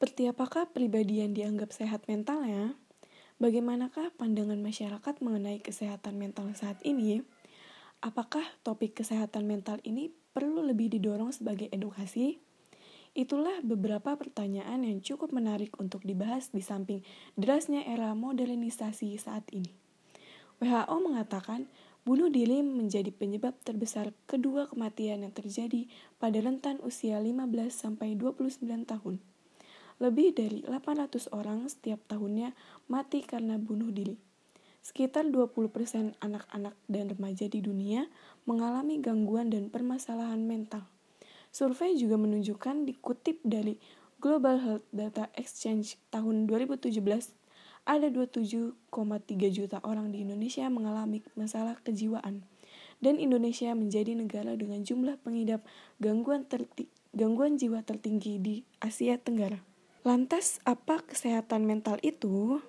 Seperti 0.00 0.32
apakah 0.32 0.64
pribadi 0.64 1.20
yang 1.20 1.36
dianggap 1.36 1.76
sehat 1.76 2.08
mentalnya? 2.08 2.72
Bagaimanakah 3.36 4.16
pandangan 4.16 4.56
masyarakat 4.56 5.20
mengenai 5.20 5.60
kesehatan 5.60 6.16
mental 6.16 6.48
saat 6.56 6.80
ini? 6.88 7.20
Apakah 8.00 8.40
topik 8.64 8.96
kesehatan 8.96 9.44
mental 9.44 9.76
ini 9.84 10.08
perlu 10.32 10.64
lebih 10.64 10.88
didorong 10.88 11.36
sebagai 11.36 11.68
edukasi? 11.68 12.40
Itulah 13.12 13.60
beberapa 13.60 14.16
pertanyaan 14.16 14.88
yang 14.88 15.04
cukup 15.04 15.36
menarik 15.36 15.76
untuk 15.76 16.00
dibahas 16.00 16.48
di 16.48 16.64
samping 16.64 17.04
derasnya 17.36 17.84
era 17.84 18.16
modernisasi 18.16 19.20
saat 19.20 19.44
ini. 19.52 19.68
WHO 20.64 20.96
mengatakan 20.96 21.68
bunuh 22.08 22.32
diri 22.32 22.64
menjadi 22.64 23.12
penyebab 23.12 23.52
terbesar 23.68 24.16
kedua 24.24 24.64
kematian 24.64 25.28
yang 25.28 25.36
terjadi 25.36 25.92
pada 26.16 26.40
rentan 26.40 26.80
usia 26.80 27.20
15 27.20 27.36
sampai 27.68 28.16
29 28.16 28.64
tahun. 28.88 29.20
Lebih 30.00 30.32
dari 30.32 30.64
800 30.64 31.28
orang 31.36 31.68
setiap 31.68 32.00
tahunnya 32.08 32.56
mati 32.88 33.20
karena 33.20 33.60
bunuh 33.60 33.92
diri. 33.92 34.16
Sekitar 34.80 35.28
20% 35.28 36.16
anak-anak 36.24 36.72
dan 36.88 37.12
remaja 37.12 37.44
di 37.52 37.60
dunia 37.60 38.08
mengalami 38.48 38.96
gangguan 38.96 39.52
dan 39.52 39.68
permasalahan 39.68 40.40
mental. 40.40 40.88
Survei 41.52 42.00
juga 42.00 42.16
menunjukkan 42.16 42.88
dikutip 42.88 43.44
dari 43.44 43.76
Global 44.24 44.56
Health 44.64 44.88
Data 44.88 45.28
Exchange 45.36 46.00
tahun 46.08 46.48
2017 46.48 46.96
ada 47.84 48.08
27,3 48.08 48.76
juta 49.52 49.80
orang 49.84 50.12
di 50.12 50.24
Indonesia 50.24 50.64
mengalami 50.72 51.20
masalah 51.36 51.76
kejiwaan. 51.84 52.44
Dan 53.00 53.16
Indonesia 53.16 53.72
menjadi 53.72 54.12
negara 54.12 54.56
dengan 54.56 54.84
jumlah 54.84 55.20
pengidap 55.24 55.64
gangguan, 56.00 56.44
gangguan 57.16 57.56
jiwa 57.56 57.80
tertinggi 57.80 58.36
di 58.40 58.54
Asia 58.80 59.16
Tenggara. 59.16 59.69
Lantas, 60.00 60.64
apa 60.64 61.04
kesehatan 61.04 61.68
mental 61.68 62.00
itu? 62.00 62.64